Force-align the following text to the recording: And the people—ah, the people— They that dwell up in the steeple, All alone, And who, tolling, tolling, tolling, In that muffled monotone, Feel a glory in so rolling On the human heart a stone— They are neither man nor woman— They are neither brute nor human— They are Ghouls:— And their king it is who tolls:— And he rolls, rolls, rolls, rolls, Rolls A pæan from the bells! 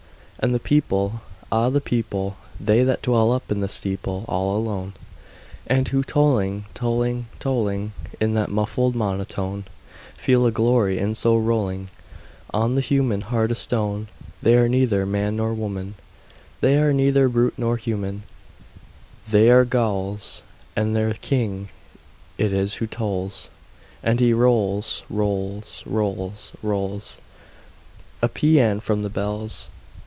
And 0.43 0.55
the 0.55 0.59
people—ah, 0.59 1.69
the 1.69 1.79
people— 1.79 2.35
They 2.59 2.81
that 2.83 3.03
dwell 3.03 3.31
up 3.31 3.51
in 3.51 3.59
the 3.61 3.67
steeple, 3.69 4.25
All 4.27 4.57
alone, 4.57 4.93
And 5.67 5.87
who, 5.87 6.01
tolling, 6.03 6.65
tolling, 6.73 7.27
tolling, 7.37 7.93
In 8.19 8.33
that 8.33 8.49
muffled 8.49 8.95
monotone, 8.95 9.65
Feel 10.17 10.47
a 10.47 10.51
glory 10.51 10.97
in 10.97 11.13
so 11.13 11.37
rolling 11.37 11.91
On 12.55 12.73
the 12.73 12.81
human 12.81 13.21
heart 13.21 13.51
a 13.51 13.55
stone— 13.55 14.07
They 14.41 14.57
are 14.57 14.67
neither 14.67 15.05
man 15.05 15.35
nor 15.35 15.53
woman— 15.53 15.93
They 16.59 16.79
are 16.79 16.91
neither 16.91 17.29
brute 17.29 17.53
nor 17.55 17.77
human— 17.77 18.23
They 19.29 19.51
are 19.51 19.63
Ghouls:— 19.63 20.41
And 20.75 20.95
their 20.95 21.13
king 21.13 21.69
it 22.39 22.51
is 22.51 22.75
who 22.77 22.87
tolls:— 22.87 23.51
And 24.01 24.19
he 24.19 24.33
rolls, 24.33 25.03
rolls, 25.07 25.83
rolls, 25.85 26.51
rolls, 26.63 26.63
Rolls 26.63 27.19
A 28.23 28.27
pæan 28.29 28.81
from 28.81 29.03
the 29.03 29.09
bells! 29.11 29.69